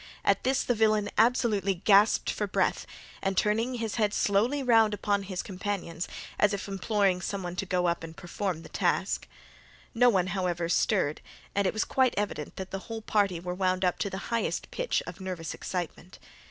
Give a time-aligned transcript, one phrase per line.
[0.25, 2.87] At this the villain absolutely gasped for breath,
[3.21, 6.07] and turned his head slowly round upon his companions,
[6.39, 9.27] as if imploring some one to go up and perform the task.
[9.93, 11.21] No one, however, stirred,
[11.53, 14.71] and it was quite evident that the whole party were wound up to the highest
[14.71, 16.17] pitch of nervous excitement.